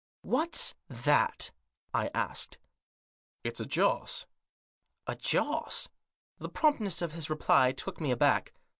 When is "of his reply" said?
7.03-7.71